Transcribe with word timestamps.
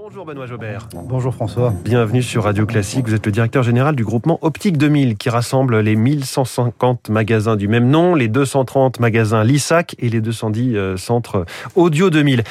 Bonjour 0.00 0.24
Benoît 0.24 0.46
Jobert. 0.46 0.88
Bonjour 0.94 1.34
François. 1.34 1.74
Bienvenue 1.84 2.22
sur 2.22 2.44
Radio 2.44 2.66
Classique. 2.66 3.08
Vous 3.08 3.14
êtes 3.14 3.26
le 3.26 3.32
directeur 3.32 3.64
général 3.64 3.96
du 3.96 4.04
groupement 4.04 4.38
Optique 4.42 4.78
2000 4.78 5.16
qui 5.16 5.28
rassemble 5.28 5.80
les 5.80 5.96
1150 5.96 7.08
magasins 7.08 7.56
du 7.56 7.66
même 7.66 7.90
nom, 7.90 8.14
les 8.14 8.28
230 8.28 9.00
magasins 9.00 9.42
Lissac 9.42 9.96
et 9.98 10.08
les 10.08 10.20
210 10.20 10.76
euh, 10.76 10.96
centres 10.96 11.46
Audio 11.74 12.10
2000. 12.10 12.44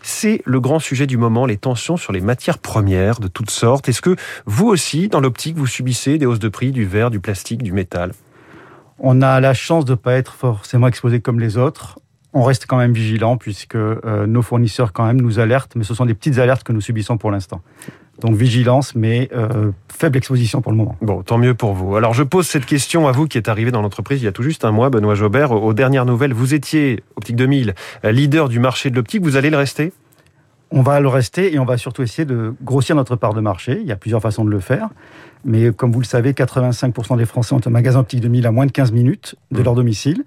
C'est 0.00 0.40
le 0.46 0.60
grand 0.60 0.78
sujet 0.78 1.06
du 1.06 1.18
moment, 1.18 1.44
les 1.44 1.58
tensions 1.58 1.98
sur 1.98 2.10
les 2.14 2.22
matières 2.22 2.58
premières 2.58 3.20
de 3.20 3.28
toutes 3.28 3.50
sortes. 3.50 3.86
Est-ce 3.86 4.00
que 4.00 4.16
vous 4.46 4.68
aussi, 4.68 5.08
dans 5.08 5.20
l'optique, 5.20 5.58
vous 5.58 5.66
subissez 5.66 6.16
des 6.16 6.24
hausses 6.24 6.38
de 6.38 6.48
prix 6.48 6.72
du 6.72 6.86
verre, 6.86 7.10
du 7.10 7.20
plastique, 7.20 7.62
du 7.62 7.72
métal? 7.72 8.12
On 8.98 9.20
a 9.20 9.40
la 9.40 9.52
chance 9.52 9.84
de 9.84 9.90
ne 9.90 9.96
pas 9.96 10.14
être 10.14 10.32
forcément 10.32 10.86
exposé 10.86 11.20
comme 11.20 11.38
les 11.38 11.58
autres 11.58 11.98
on 12.34 12.42
reste 12.42 12.66
quand 12.66 12.76
même 12.76 12.92
vigilant 12.92 13.36
puisque 13.36 13.76
euh, 13.76 14.26
nos 14.26 14.42
fournisseurs 14.42 14.92
quand 14.92 15.06
même 15.06 15.20
nous 15.20 15.38
alertent, 15.38 15.76
mais 15.76 15.84
ce 15.84 15.94
sont 15.94 16.04
des 16.04 16.14
petites 16.14 16.38
alertes 16.38 16.64
que 16.64 16.72
nous 16.72 16.80
subissons 16.80 17.16
pour 17.16 17.30
l'instant. 17.30 17.62
Donc 18.20 18.34
vigilance, 18.34 18.94
mais 18.94 19.28
euh, 19.32 19.70
faible 19.88 20.16
exposition 20.16 20.60
pour 20.60 20.72
le 20.72 20.78
moment. 20.78 20.96
Bon, 21.00 21.22
tant 21.22 21.38
mieux 21.38 21.54
pour 21.54 21.72
vous. 21.72 21.96
Alors 21.96 22.12
je 22.12 22.24
pose 22.24 22.46
cette 22.46 22.66
question 22.66 23.08
à 23.08 23.12
vous 23.12 23.26
qui 23.26 23.38
êtes 23.38 23.48
arrivé 23.48 23.70
dans 23.70 23.82
l'entreprise 23.82 24.20
il 24.20 24.24
y 24.24 24.28
a 24.28 24.32
tout 24.32 24.42
juste 24.42 24.64
un 24.64 24.72
mois, 24.72 24.90
Benoît 24.90 25.14
Jobert. 25.14 25.52
Aux 25.52 25.74
dernières 25.74 26.06
nouvelles, 26.06 26.32
vous 26.32 26.54
étiez 26.54 27.02
Optique 27.16 27.36
2000, 27.36 27.74
leader 28.04 28.48
du 28.48 28.58
marché 28.58 28.90
de 28.90 28.96
l'optique. 28.96 29.22
Vous 29.22 29.36
allez 29.36 29.50
le 29.50 29.56
rester? 29.56 29.92
On 30.70 30.82
va 30.82 30.98
le 30.98 31.08
rester 31.08 31.54
et 31.54 31.58
on 31.60 31.64
va 31.64 31.76
surtout 31.76 32.02
essayer 32.02 32.24
de 32.24 32.54
grossir 32.62 32.96
notre 32.96 33.14
part 33.14 33.32
de 33.32 33.40
marché. 33.40 33.78
Il 33.80 33.86
y 33.86 33.92
a 33.92 33.96
plusieurs 33.96 34.20
façons 34.20 34.44
de 34.44 34.50
le 34.50 34.58
faire. 34.58 34.88
Mais 35.44 35.72
comme 35.72 35.92
vous 35.92 36.00
le 36.00 36.06
savez, 36.06 36.32
85% 36.32 37.16
des 37.16 37.26
Français 37.26 37.54
ont 37.54 37.60
un 37.64 37.70
magasin 37.70 38.00
optique 38.00 38.20
2000 38.20 38.46
à 38.46 38.50
moins 38.50 38.66
de 38.66 38.72
15 38.72 38.90
minutes 38.90 39.36
de 39.52 39.62
leur 39.62 39.74
domicile. 39.74 40.24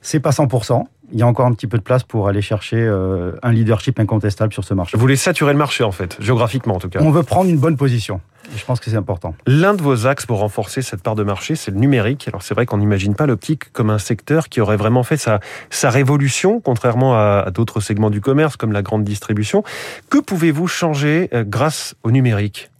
C'est 0.00 0.20
pas 0.20 0.30
100% 0.30 0.84
il 1.12 1.18
y 1.18 1.22
a 1.22 1.26
encore 1.26 1.46
un 1.46 1.52
petit 1.52 1.66
peu 1.66 1.78
de 1.78 1.82
place 1.82 2.02
pour 2.02 2.28
aller 2.28 2.42
chercher 2.42 2.76
euh, 2.76 3.32
un 3.42 3.52
leadership 3.52 3.98
incontestable 3.98 4.52
sur 4.52 4.64
ce 4.64 4.74
marché. 4.74 4.96
Vous 4.96 5.00
voulez 5.00 5.16
saturer 5.16 5.52
le 5.52 5.58
marché 5.58 5.84
en 5.84 5.92
fait, 5.92 6.16
géographiquement 6.20 6.74
en 6.74 6.78
tout 6.78 6.88
cas. 6.88 7.00
On 7.02 7.10
veut 7.10 7.22
prendre 7.22 7.48
une 7.48 7.58
bonne 7.58 7.76
position. 7.76 8.20
je 8.56 8.64
pense 8.64 8.80
que 8.80 8.90
c'est 8.90 8.96
important. 8.96 9.34
L'un 9.46 9.74
de 9.74 9.82
vos 9.82 10.06
axes 10.06 10.26
pour 10.26 10.38
renforcer 10.38 10.82
cette 10.82 11.02
part 11.02 11.14
de 11.14 11.22
marché, 11.22 11.54
c'est 11.54 11.70
le 11.70 11.78
numérique. 11.78 12.28
Alors 12.28 12.42
c'est 12.42 12.54
vrai 12.54 12.66
qu'on 12.66 12.78
n'imagine 12.78 13.14
pas 13.14 13.26
l'optique 13.26 13.72
comme 13.72 13.90
un 13.90 13.98
secteur 13.98 14.48
qui 14.48 14.60
aurait 14.60 14.76
vraiment 14.76 15.02
fait 15.02 15.16
sa, 15.16 15.40
sa 15.70 15.90
révolution, 15.90 16.60
contrairement 16.60 17.14
à, 17.14 17.44
à 17.46 17.50
d'autres 17.50 17.80
segments 17.80 18.10
du 18.10 18.20
commerce 18.20 18.56
comme 18.56 18.72
la 18.72 18.82
grande 18.82 19.04
distribution. 19.04 19.62
Que 20.10 20.18
pouvez-vous 20.18 20.66
changer 20.66 21.28
euh, 21.32 21.44
grâce 21.46 21.94
au 22.02 22.10
numérique? 22.10 22.70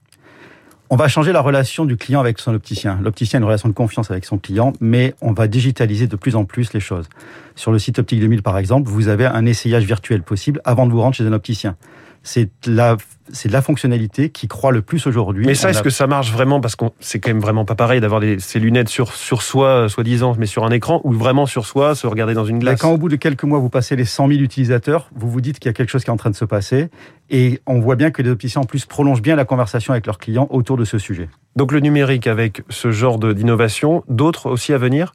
On 0.90 0.96
va 0.96 1.08
changer 1.08 1.32
la 1.32 1.40
relation 1.40 1.84
du 1.84 1.96
client 1.96 2.20
avec 2.20 2.38
son 2.38 2.54
opticien. 2.54 2.98
L'opticien 3.02 3.38
a 3.38 3.40
une 3.40 3.44
relation 3.44 3.68
de 3.68 3.74
confiance 3.74 4.10
avec 4.10 4.24
son 4.24 4.38
client, 4.38 4.72
mais 4.80 5.14
on 5.20 5.32
va 5.32 5.46
digitaliser 5.46 6.06
de 6.06 6.16
plus 6.16 6.34
en 6.34 6.44
plus 6.44 6.72
les 6.72 6.80
choses. 6.80 7.08
Sur 7.56 7.72
le 7.72 7.78
site 7.78 7.98
Optique 7.98 8.20
2000, 8.20 8.42
par 8.42 8.56
exemple, 8.56 8.88
vous 8.88 9.08
avez 9.08 9.26
un 9.26 9.44
essayage 9.44 9.84
virtuel 9.84 10.22
possible 10.22 10.62
avant 10.64 10.86
de 10.86 10.92
vous 10.92 11.00
rendre 11.00 11.14
chez 11.14 11.26
un 11.26 11.32
opticien 11.32 11.76
c'est 12.22 12.50
la 12.66 12.96
c'est 13.32 13.50
la 13.50 13.62
fonctionnalité 13.62 14.30
qui 14.30 14.48
croît 14.48 14.72
le 14.72 14.82
plus 14.82 15.06
aujourd'hui. 15.06 15.46
Mais 15.46 15.54
ça, 15.54 15.70
est-ce 15.70 15.82
que 15.82 15.90
ça 15.90 16.06
marche 16.06 16.32
vraiment 16.32 16.60
Parce 16.60 16.76
que 16.76 16.86
c'est 17.00 17.20
quand 17.20 17.30
même 17.30 17.40
vraiment 17.40 17.64
pas 17.64 17.74
pareil 17.74 18.00
d'avoir 18.00 18.22
ces 18.38 18.58
lunettes 18.58 18.88
sur, 18.88 19.12
sur 19.12 19.42
soi, 19.42 19.88
soi-disant, 19.88 20.34
mais 20.38 20.46
sur 20.46 20.64
un 20.64 20.70
écran, 20.70 21.00
ou 21.04 21.12
vraiment 21.12 21.46
sur 21.46 21.66
soi, 21.66 21.94
se 21.94 22.06
regarder 22.06 22.34
dans 22.34 22.44
une 22.44 22.58
glace? 22.58 22.80
Quand 22.80 22.90
au 22.90 22.98
bout 22.98 23.08
de 23.08 23.16
quelques 23.16 23.44
mois, 23.44 23.58
vous 23.58 23.68
passez 23.68 23.96
les 23.96 24.04
100 24.04 24.28
000 24.28 24.40
utilisateurs, 24.40 25.10
vous 25.14 25.30
vous 25.30 25.40
dites 25.40 25.58
qu'il 25.58 25.68
y 25.68 25.70
a 25.70 25.72
quelque 25.72 25.90
chose 25.90 26.04
qui 26.04 26.10
est 26.10 26.12
en 26.12 26.16
train 26.16 26.30
de 26.30 26.36
se 26.36 26.44
passer. 26.44 26.88
Et 27.30 27.60
on 27.66 27.80
voit 27.80 27.96
bien 27.96 28.10
que 28.10 28.22
les 28.22 28.30
opticiens, 28.30 28.62
en 28.62 28.64
plus, 28.64 28.86
prolongent 28.86 29.22
bien 29.22 29.36
la 29.36 29.44
conversation 29.44 29.92
avec 29.92 30.06
leurs 30.06 30.18
clients 30.18 30.46
autour 30.50 30.76
de 30.76 30.84
ce 30.84 30.98
sujet. 30.98 31.28
Donc 31.56 31.72
le 31.72 31.80
numérique 31.80 32.26
avec 32.26 32.62
ce 32.70 32.90
genre 32.90 33.18
d'innovation, 33.18 34.04
d'autres 34.08 34.48
aussi 34.48 34.72
à 34.72 34.78
venir? 34.78 35.12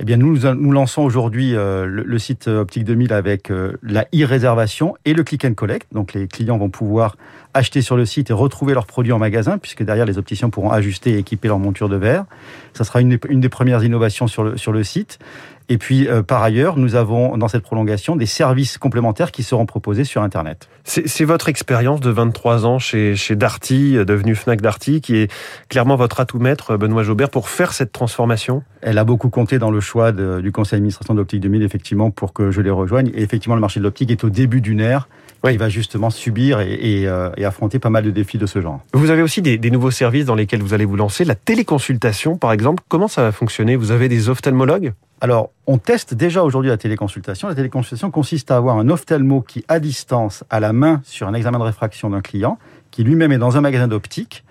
Eh 0.00 0.04
bien, 0.04 0.16
nous, 0.16 0.38
nous 0.38 0.72
lançons 0.72 1.02
aujourd'hui 1.02 1.54
euh, 1.54 1.86
le, 1.86 2.18
site 2.18 2.48
Optique 2.48 2.84
2000 2.84 3.12
avec 3.12 3.50
euh, 3.50 3.74
la 3.82 4.06
e-réservation 4.12 4.96
et 5.04 5.14
le 5.14 5.22
click 5.22 5.44
and 5.44 5.54
collect. 5.54 5.86
Donc, 5.92 6.14
les 6.14 6.26
clients 6.26 6.58
vont 6.58 6.68
pouvoir 6.68 7.16
acheter 7.54 7.80
sur 7.80 7.96
le 7.96 8.04
site 8.04 8.30
et 8.30 8.32
retrouver 8.32 8.74
leurs 8.74 8.86
produits 8.86 9.12
en 9.12 9.20
magasin, 9.20 9.58
puisque 9.58 9.84
derrière, 9.84 10.04
les 10.04 10.18
opticiens 10.18 10.50
pourront 10.50 10.70
ajuster 10.70 11.12
et 11.12 11.18
équiper 11.18 11.46
leur 11.46 11.60
monture 11.60 11.88
de 11.88 11.96
verre. 11.96 12.24
Ça 12.72 12.82
sera 12.82 13.00
une, 13.00 13.18
une 13.28 13.40
des 13.40 13.48
premières 13.48 13.84
innovations 13.84 14.26
sur 14.26 14.42
le, 14.42 14.56
sur 14.56 14.72
le 14.72 14.82
site. 14.82 15.20
Et 15.68 15.78
puis, 15.78 16.08
euh, 16.08 16.22
par 16.22 16.42
ailleurs, 16.42 16.76
nous 16.76 16.94
avons 16.94 17.38
dans 17.38 17.48
cette 17.48 17.62
prolongation 17.62 18.16
des 18.16 18.26
services 18.26 18.76
complémentaires 18.76 19.32
qui 19.32 19.42
seront 19.42 19.64
proposés 19.64 20.04
sur 20.04 20.22
Internet. 20.22 20.68
C'est 20.84 21.24
votre 21.24 21.48
expérience 21.48 22.00
de 22.00 22.10
23 22.10 22.66
ans 22.66 22.78
chez, 22.78 23.16
chez 23.16 23.36
Darty, 23.36 23.96
euh, 23.96 24.04
devenu 24.04 24.34
Fnac 24.34 24.60
Darty, 24.60 25.00
qui 25.00 25.16
est 25.16 25.32
clairement 25.70 25.96
votre 25.96 26.20
atout 26.20 26.38
maître, 26.38 26.76
Benoît 26.76 27.02
Jobert, 27.02 27.30
pour 27.30 27.48
faire 27.48 27.72
cette 27.72 27.92
transformation? 27.92 28.62
Elle 28.82 28.98
a 28.98 29.04
beaucoup 29.04 29.30
compté 29.30 29.58
dans 29.58 29.70
le 29.70 29.80
choix 29.80 30.12
du 30.12 30.52
conseil 30.52 30.76
d'administration 30.78 31.14
d'Optique 31.14 31.40
2000, 31.40 31.62
effectivement, 31.62 32.10
pour 32.10 32.34
que 32.34 32.50
je 32.50 32.60
les 32.60 32.70
rejoigne. 32.70 33.10
Et 33.14 33.22
effectivement, 33.22 33.54
le 33.54 33.62
marché 33.62 33.80
de 33.80 33.84
l'optique 33.84 34.10
est 34.10 34.24
au 34.24 34.30
début 34.30 34.60
d'une 34.60 34.80
ère 34.80 35.08
il 35.52 35.58
va 35.58 35.68
justement 35.68 36.10
subir 36.10 36.58
euh, 36.58 37.30
et, 37.36 37.44
affronter 37.44 37.78
pas 37.78 37.90
mal 37.90 38.04
de 38.04 38.10
défis 38.10 38.38
de 38.38 38.46
ce 38.46 38.60
genre. 38.60 38.80
Vous 38.92 39.10
avez 39.10 39.22
aussi 39.22 39.42
des, 39.42 39.58
des, 39.58 39.70
nouveaux 39.70 39.90
services 39.90 40.24
dans 40.24 40.34
lesquels 40.34 40.62
vous 40.62 40.74
allez 40.74 40.84
vous 40.84 40.96
lancer. 40.96 41.24
La 41.24 41.34
téléconsultation, 41.34 42.36
par 42.36 42.52
exemple, 42.52 42.82
comment 42.88 43.08
ça 43.08 43.22
va 43.22 43.32
fonctionner? 43.32 43.76
Vous 43.76 43.90
avez 43.90 44.08
des 44.08 44.28
ophtalmologues? 44.28 44.92
Alors, 45.20 45.50
on 45.66 45.78
teste 45.78 46.14
déjà 46.14 46.42
aujourd'hui 46.42 46.70
la 46.70 46.76
téléconsultation. 46.76 47.48
La 47.48 47.54
téléconsultation 47.54 48.10
consiste 48.10 48.50
à 48.50 48.56
avoir 48.56 48.76
un 48.78 48.88
ophtalmo 48.88 49.40
qui, 49.40 49.64
à 49.68 49.80
distance, 49.80 50.44
a 50.50 50.60
la 50.60 50.72
main 50.72 51.00
sur 51.04 51.28
un 51.28 51.34
examen 51.34 51.58
de 51.58 51.64
réfraction 51.64 52.10
d'un 52.10 52.20
client, 52.20 52.58
qui 52.90 53.04
lui-même 53.04 53.32
est 53.32 53.38
dans 53.38 53.56
un 53.56 53.60
magasin 53.60 53.88
d'optique. 53.88 54.44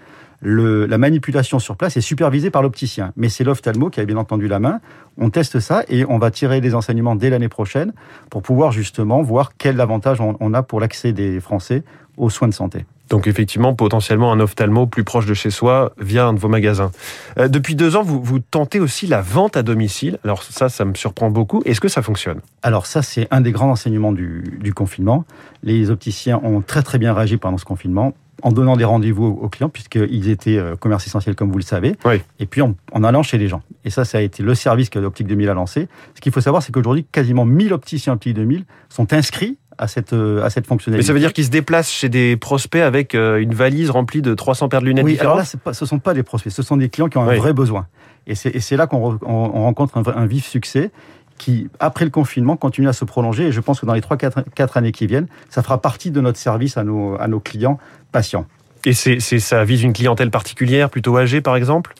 La 0.43 0.97
manipulation 0.97 1.59
sur 1.59 1.77
place 1.77 1.97
est 1.97 2.01
supervisée 2.01 2.51
par 2.51 2.61
l'opticien. 2.61 3.13
Mais 3.15 3.29
c'est 3.29 3.43
l'ophtalmo 3.43 3.89
qui 3.89 3.99
a 3.99 4.05
bien 4.05 4.17
entendu 4.17 4.47
la 4.47 4.59
main. 4.59 4.79
On 5.17 5.29
teste 5.29 5.59
ça 5.59 5.83
et 5.87 6.05
on 6.05 6.17
va 6.17 6.31
tirer 6.31 6.61
des 6.61 6.75
enseignements 6.75 7.15
dès 7.15 7.29
l'année 7.29 7.49
prochaine 7.49 7.93
pour 8.29 8.41
pouvoir 8.41 8.71
justement 8.71 9.21
voir 9.21 9.51
quel 9.57 9.79
avantage 9.79 10.19
on 10.21 10.53
a 10.53 10.63
pour 10.63 10.79
l'accès 10.79 11.13
des 11.13 11.39
Français 11.39 11.83
aux 12.17 12.29
soins 12.29 12.47
de 12.47 12.53
santé. 12.53 12.85
Donc 13.09 13.27
effectivement, 13.27 13.75
potentiellement 13.75 14.31
un 14.31 14.39
ophtalmo 14.39 14.87
plus 14.87 15.03
proche 15.03 15.25
de 15.25 15.33
chez 15.33 15.49
soi 15.49 15.93
via 15.99 16.25
un 16.25 16.33
de 16.33 16.39
vos 16.39 16.47
magasins. 16.47 16.91
Euh, 17.37 17.47
depuis 17.47 17.75
deux 17.75 17.95
ans, 17.95 18.01
vous, 18.01 18.23
vous 18.23 18.39
tentez 18.39 18.79
aussi 18.79 19.07
la 19.07 19.21
vente 19.21 19.57
à 19.57 19.61
domicile. 19.61 20.17
Alors 20.23 20.41
ça, 20.41 20.69
ça 20.69 20.85
me 20.85 20.95
surprend 20.95 21.29
beaucoup. 21.29 21.61
Est-ce 21.65 21.81
que 21.81 21.89
ça 21.89 22.01
fonctionne? 22.01 22.39
Alors 22.61 22.85
ça, 22.85 23.01
c'est 23.01 23.27
un 23.29 23.41
des 23.41 23.51
grands 23.51 23.69
enseignements 23.69 24.13
du, 24.13 24.57
du, 24.59 24.73
confinement. 24.73 25.25
Les 25.63 25.91
opticiens 25.91 26.39
ont 26.43 26.61
très 26.61 26.81
très 26.81 26.97
bien 26.97 27.13
réagi 27.13 27.37
pendant 27.37 27.57
ce 27.57 27.65
confinement 27.65 28.13
en 28.43 28.51
donnant 28.51 28.75
des 28.75 28.83
rendez-vous 28.83 29.25
aux 29.25 29.49
clients, 29.49 29.69
puisqu'ils 29.69 30.29
étaient 30.29 30.57
euh, 30.57 30.75
commerce 30.75 31.07
essentiel, 31.07 31.35
comme 31.35 31.51
vous 31.51 31.57
le 31.57 31.63
savez, 31.63 31.95
oui. 32.05 32.21
et 32.39 32.45
puis 32.45 32.61
en, 32.61 32.75
en, 32.91 33.03
allant 33.03 33.23
chez 33.23 33.37
les 33.37 33.47
gens. 33.47 33.63
Et 33.85 33.89
ça, 33.89 34.05
ça 34.05 34.19
a 34.19 34.21
été 34.21 34.43
le 34.43 34.53
service 34.53 34.89
que 34.89 34.99
l'Optique 34.99 35.27
2000 35.27 35.49
a 35.49 35.53
lancé. 35.53 35.87
Ce 36.13 36.21
qu'il 36.21 36.31
faut 36.31 36.41
savoir, 36.41 36.61
c'est 36.61 36.71
qu'aujourd'hui, 36.71 37.05
quasiment 37.11 37.45
1000 37.45 37.73
opticiens 37.73 38.13
Optique 38.13 38.35
2000 38.35 38.65
sont 38.89 39.13
inscrits 39.13 39.57
à 39.77 39.87
cette, 39.87 40.13
euh, 40.13 40.43
à 40.43 40.49
cette 40.49 40.67
fonctionnalité. 40.67 41.03
Mais 41.03 41.07
ça 41.07 41.13
veut 41.13 41.19
dire 41.19 41.33
qu'ils 41.33 41.45
se 41.45 41.49
déplacent 41.49 41.91
chez 41.91 42.09
des 42.09 42.37
prospects 42.37 42.81
avec 42.81 43.15
euh, 43.15 43.37
une 43.37 43.53
valise 43.53 43.89
remplie 43.89 44.21
de 44.21 44.33
300 44.33 44.69
paires 44.69 44.81
de 44.81 44.85
lunettes 44.85 45.05
oui, 45.05 45.13
différentes 45.13 45.39
alors 45.39 45.45
là, 45.45 45.59
pas, 45.63 45.73
ce 45.73 45.85
ne 45.85 45.87
sont 45.87 45.99
pas 45.99 46.13
des 46.13 46.23
prospects, 46.23 46.51
ce 46.51 46.61
sont 46.61 46.77
des 46.77 46.89
clients 46.89 47.07
qui 47.07 47.17
ont 47.17 47.23
un 47.23 47.35
vrai 47.35 47.53
besoin. 47.53 47.87
Et 48.25 48.35
c'est 48.35 48.77
là 48.77 48.87
qu'on 48.87 49.19
on 49.21 49.63
rencontre 49.63 49.97
un, 49.97 50.03
un, 50.15 50.25
vif 50.25 50.47
succès 50.47 50.91
qui, 51.43 51.67
après 51.81 52.05
le 52.05 52.11
confinement, 52.11 52.55
continue 52.55 52.87
à 52.87 52.93
se 52.93 53.03
prolonger. 53.03 53.47
Et 53.47 53.51
je 53.51 53.59
pense 53.59 53.81
que 53.81 53.85
dans 53.85 53.93
les 53.93 53.99
3-4 53.99 54.77
années 54.77 54.93
qui 54.93 55.07
viennent, 55.07 55.27
ça 55.49 55.61
fera 55.61 55.81
partie 55.81 56.09
de 56.09 56.21
notre 56.21 56.37
service 56.37 56.77
à 56.77 56.85
nos, 56.85 57.19
à 57.19 57.27
nos 57.27 57.41
clients 57.41 57.79
patients. 58.13 58.45
Et 58.85 58.93
c'est 58.93 59.19
ça 59.19 59.65
vise 59.65 59.83
une 59.83 59.91
clientèle 59.91 60.31
particulière, 60.31 60.89
plutôt 60.89 61.17
âgée 61.17 61.41
par 61.41 61.57
exemple? 61.57 61.95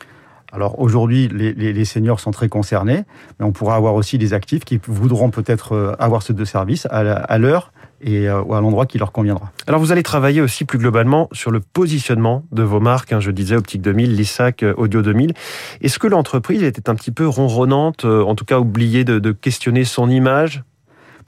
Alors 0.50 0.78
aujourd'hui, 0.78 1.28
les, 1.28 1.52
les, 1.52 1.74
les, 1.74 1.84
seniors 1.84 2.20
sont 2.20 2.30
très 2.30 2.48
concernés, 2.48 3.02
mais 3.38 3.44
on 3.44 3.52
pourra 3.52 3.76
avoir 3.76 3.94
aussi 3.94 4.16
des 4.16 4.32
actifs 4.32 4.64
qui 4.64 4.80
voudront 4.86 5.30
peut-être 5.30 5.74
euh, 5.74 5.92
avoir 5.98 6.22
ce 6.22 6.32
deux 6.32 6.44
services 6.44 6.86
à 6.90 7.38
l'heure 7.38 7.72
et 8.00 8.28
euh, 8.28 8.42
à 8.52 8.60
l'endroit 8.60 8.86
qui 8.86 8.98
leur 8.98 9.12
conviendra. 9.12 9.52
Alors 9.66 9.80
vous 9.80 9.92
allez 9.92 10.02
travailler 10.02 10.40
aussi 10.40 10.64
plus 10.64 10.78
globalement 10.78 11.28
sur 11.32 11.50
le 11.50 11.60
positionnement 11.60 12.44
de 12.52 12.62
vos 12.62 12.80
marques. 12.80 13.12
Hein, 13.12 13.20
je 13.20 13.30
disais 13.30 13.56
Optique 13.56 13.82
2000, 13.82 14.14
Lissac, 14.14 14.62
euh, 14.62 14.74
Audio 14.76 15.02
2000. 15.02 15.34
Est-ce 15.80 15.98
que 15.98 16.06
l'entreprise 16.06 16.62
était 16.62 16.88
un 16.90 16.94
petit 16.94 17.10
peu 17.10 17.26
ronronnante, 17.26 18.04
en 18.04 18.34
tout 18.34 18.44
cas 18.44 18.58
oubliée 18.58 19.04
de, 19.04 19.18
de 19.18 19.32
questionner 19.32 19.84
son 19.84 20.10
image? 20.10 20.62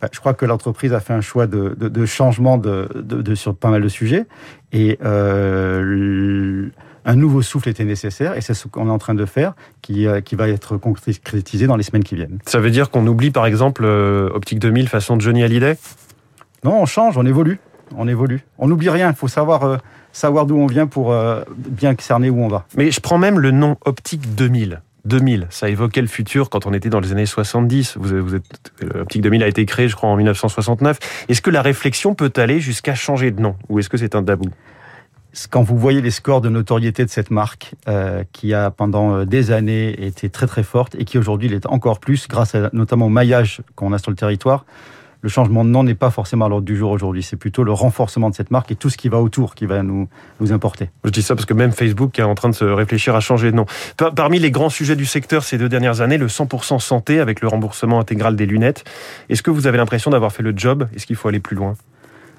Bah, 0.01 0.09
je 0.13 0.21
crois 0.21 0.35
que 0.35 0.45
l'entreprise 0.45 0.93
a 0.93 1.01
fait 1.01 1.15
un 1.15 1.21
choix 1.21 1.47
de, 1.47 1.75
de, 1.79 1.89
de 1.89 2.07
changement 2.07 2.59
de, 2.59 3.35
sur 3.35 3.57
pas 3.57 3.71
mal 3.71 3.83
de 3.83 3.89
sujets. 3.89 4.27
Et 4.73 4.99
euh, 5.03 6.69
un 7.07 7.17
nouveau 7.17 7.41
souffle 7.41 7.69
était 7.69 7.85
nécessaire 7.85 8.37
et 8.37 8.43
c'est 8.43 8.53
ce 8.53 8.69
qu'on 8.69 8.89
est 8.89 8.91
en 8.91 8.99
train 8.99 9.15
de 9.15 9.25
faire 9.25 9.55
qui, 9.81 10.07
euh, 10.07 10.21
qui 10.21 10.35
va 10.35 10.49
être 10.49 10.77
concrétisé 10.77 11.67
dans 11.67 11.77
les 11.77 11.83
semaines 11.83 12.05
qui 12.05 12.15
viennent. 12.15 12.39
Ça 12.45 12.59
veut 12.59 12.71
dire 12.71 12.91
qu'on 12.91 13.07
oublie 13.07 13.31
par 13.31 13.47
exemple 13.47 13.85
euh, 13.85 14.29
Optique 14.35 14.59
2000 14.59 14.89
façon 14.89 15.17
de 15.17 15.23
Johnny 15.23 15.43
Hallyday? 15.43 15.79
Non, 16.67 16.83
on 16.83 16.87
change, 16.87 17.17
on 17.17 17.25
évolue. 17.25 17.61
On 17.97 18.09
évolue. 18.09 18.45
On 18.59 18.67
n'oublie 18.67 18.91
rien, 18.91 19.11
il 19.11 19.15
faut 19.15 19.29
savoir, 19.29 19.63
euh, 19.63 19.77
savoir 20.13 20.47
d'où 20.47 20.57
on 20.57 20.67
vient 20.67 20.89
pour 20.89 21.15
bien 21.57 21.95
cerner 21.99 22.29
où 22.29 22.43
on 22.43 22.49
va. 22.49 22.67
Mais 22.77 22.91
je 22.91 23.01
prends 23.01 23.19
même 23.19 23.39
le 23.39 23.53
nom 23.53 23.77
Optique 23.85 24.35
2000. 24.35 24.83
2000, 25.05 25.47
ça 25.51 25.69
évoquait 25.69 26.01
le 26.01 26.09
futur 26.09 26.51
quand 26.51 26.67
on 26.67 26.73
était 26.73 26.89
dans 26.89 26.99
les 26.99 27.13
années 27.13 27.27
70. 27.27 27.97
Vous, 27.99 28.21
vous 28.21 28.35
êtes, 28.35 28.73
Optique 28.97 29.23
2000 29.23 29.43
a 29.45 29.47
été 29.47 29.65
créé, 29.65 29.89
je 29.89 29.95
crois, 29.95 30.09
en 30.09 30.17
1969. 30.17 30.99
Est-ce 31.29 31.41
que 31.41 31.51
la 31.51 31.63
réflexion 31.63 32.15
peut 32.15 32.33
aller 32.37 32.59
jusqu'à 32.59 32.97
changer 32.97 33.31
de 33.31 33.41
nom? 33.41 33.55
Ou 33.69 33.79
est-ce 33.79 33.89
que 33.89 33.97
c'est 33.97 34.17
un 34.17 34.25
tabou? 34.25 34.47
Quand 35.51 35.63
vous 35.63 35.79
voyez 35.79 36.01
les 36.01 36.11
scores 36.11 36.41
de 36.41 36.49
notoriété 36.49 37.05
de 37.05 37.11
cette 37.11 37.31
marque, 37.31 37.75
euh, 37.89 38.25
qui 38.33 38.55
a 38.55 38.71
pendant 38.71 39.15
euh, 39.15 39.25
des 39.25 39.53
années 39.53 40.07
été 40.07 40.31
très 40.31 40.47
très 40.47 40.63
forte 40.63 40.97
et 40.99 41.05
qui 41.05 41.19
aujourd'hui 41.19 41.49
l'est 41.49 41.67
encore 41.67 42.01
plus 42.01 42.27
grâce 42.27 42.55
à 42.55 42.71
notamment 42.73 43.07
au 43.07 43.11
maillage 43.11 43.61
qu'on 43.75 43.93
a 43.93 43.99
sur 43.99 44.11
le 44.11 44.17
territoire, 44.17 44.65
le 45.23 45.29
changement 45.29 45.65
de 45.65 45.71
nom 45.71 45.83
n'est 45.83 45.95
pas 45.95 46.11
forcément 46.11 46.47
à 46.47 46.49
l'ordre 46.49 46.65
du 46.65 46.77
jour 46.77 46.91
aujourd'hui. 46.91 47.23
C'est 47.23 47.37
plutôt 47.37 47.65
le 47.65 47.73
renforcement 47.73 48.31
de 48.31 48.35
cette 48.35 48.51
marque 48.51 48.71
et 48.71 48.77
tout 48.77 48.91
ce 48.91 48.97
qui 48.97 49.09
va 49.09 49.21
autour 49.21 49.55
qui 49.55 49.67
va 49.67 49.83
nous, 49.83 50.09
nous 50.41 50.53
importer. 50.53 50.91
Je 51.05 51.11
dis 51.11 51.23
ça 51.23 51.35
parce 51.35 51.47
que 51.47 51.55
même 51.55 51.73
Facebook 51.73 52.19
est 52.19 52.23
en 52.23 52.35
train 52.35 52.49
de 52.49 52.55
se 52.55 52.65
réfléchir 52.65 53.15
à 53.15 53.21
changer 53.21 53.51
de 53.51 53.57
nom. 53.57 53.67
Parmi 54.15 54.39
les 54.39 54.51
grands 54.51 54.71
sujets 54.71 54.97
du 54.97 55.07
secteur 55.07 55.45
ces 55.45 55.59
deux 55.59 55.69
dernières 55.69 56.01
années, 56.01 56.19
le 56.19 56.29
100% 56.29 56.79
santé 56.81 57.21
avec 57.21 57.41
le 57.41 57.49
remboursement 57.49 57.99
intégral 57.99 58.37
des 58.37 58.47
lunettes. 58.47 58.85
Est-ce 59.29 59.43
que 59.43 59.51
vous 59.51 59.67
avez 59.67 59.79
l'impression 59.79 60.11
d'avoir 60.11 60.33
fait 60.33 60.43
le 60.43 60.53
job? 60.57 60.89
Est-ce 60.95 61.07
qu'il 61.07 61.17
faut 61.17 61.29
aller 61.29 61.41
plus 61.41 61.57
loin? 61.57 61.75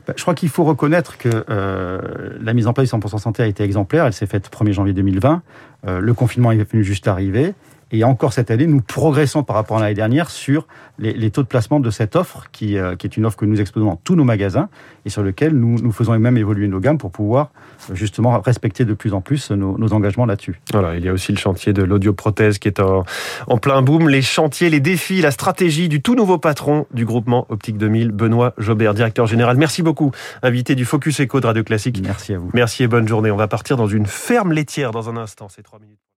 Bah, 0.08 0.14
je 0.16 0.22
crois 0.22 0.36
qu'il 0.36 0.50
faut 0.50 0.64
reconnaître 0.64 1.18
que 1.18 1.30
euh, 1.50 2.00
la 2.42 2.54
mise 2.54 2.68
en 2.68 2.74
place 2.74 2.90
du 2.90 2.98
100% 2.98 3.20
santé 3.20 3.44
a 3.44 3.48
été 3.48 3.64
exemplaire. 3.64 4.06
Elle 4.06 4.14
s'est 4.14 4.26
faite 4.26 4.50
le 4.52 4.66
1er 4.66 4.72
janvier 4.72 4.94
2020. 4.94 5.42
Euh, 5.86 6.00
le 6.00 6.14
confinement 6.14 6.52
est 6.52 6.72
venu 6.72 6.84
juste 6.84 7.08
arriver. 7.08 7.54
Et 7.92 8.04
encore 8.04 8.34
cette 8.34 8.52
année, 8.52 8.68
nous 8.68 8.82
progressons 8.82 9.44
par 9.44 9.56
rapport 9.56 9.78
à 9.78 9.82
l'année 9.82 9.94
dernière 9.94 10.30
sur 10.30 10.68
les, 11.00 11.14
les, 11.14 11.32
taux 11.32 11.44
de 11.44 11.48
placement 11.48 11.80
de 11.80 11.90
cette 11.90 12.16
offre, 12.16 12.48
qui, 12.52 12.78
euh, 12.78 12.96
qui, 12.96 13.08
est 13.08 13.16
une 13.16 13.26
offre 13.26 13.38
que 13.38 13.46
nous 13.46 13.62
exposons 13.62 13.86
dans 13.86 13.96
tous 13.96 14.16
nos 14.16 14.24
magasins 14.24 14.70
et 15.06 15.10
sur 15.10 15.24
lequel 15.24 15.54
nous, 15.54 15.80
nous 15.80 15.92
faisons 15.92 16.18
même 16.20 16.38
évoluer 16.38 16.68
nos 16.68 16.80
gammes 16.80 16.98
pour 16.98 17.12
pouvoir 17.12 17.52
justement 17.94 18.40
respecter 18.42 18.84
de 18.84 18.94
plus 18.94 19.14
en 19.14 19.22
plus 19.22 19.52
nos, 19.52 19.78
nos 19.78 19.94
engagements 19.94 20.26
là-dessus. 20.26 20.60
Voilà, 20.74 20.96
il 20.96 21.06
y 21.06 21.10
a 21.10 21.14
aussi 21.14 21.32
le 21.32 21.38
chantier 21.38 21.72
de 21.72 21.84
l'audioprothèse 21.84 22.58
qui 22.60 22.68
est 22.68 22.80
en, 22.80 23.06
en, 23.48 23.58
plein 23.58 23.82
boom. 23.82 24.10
Les 24.10 24.22
chantiers, 24.22 24.70
les 24.70 24.80
défis, 24.80 25.22
la 25.22 25.32
stratégie 25.32 25.88
du 25.88 26.02
tout 26.02 26.16
nouveau 26.16 26.38
patron 26.38 26.88
du 26.94 27.06
groupement 27.06 27.46
Optique 27.50 27.78
2000, 27.78 28.12
Benoît 28.12 28.54
Jobert, 28.58 28.94
directeur 28.94 29.28
général. 29.28 29.58
Merci 29.58 29.82
beaucoup, 29.82 30.12
invité 30.44 30.76
du 30.76 30.86
Focus 30.86 31.22
Eco 31.22 31.40
de 31.40 31.48
Radio 31.48 31.64
Classique. 31.64 32.02
Merci 32.04 32.34
à 32.34 32.40
vous. 32.40 32.50
Merci 32.54 32.84
et 32.84 32.88
bonne 32.88 33.08
journée. 33.08 33.32
On 33.32 33.38
va 33.38 33.48
partir 33.48 33.78
dans 33.78 33.88
une 33.88 34.06
ferme 34.06 34.52
laitière 34.52 34.92
dans 34.92 35.10
un 35.10 35.18
instant. 35.18 35.48
C'est 35.50 35.64
trois 35.64 35.80
minutes. 35.80 36.08